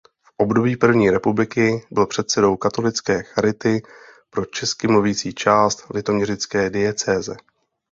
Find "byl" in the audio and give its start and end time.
1.91-2.05